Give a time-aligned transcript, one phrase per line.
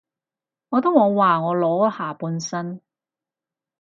[0.69, 2.81] 我都冇話我裸下半身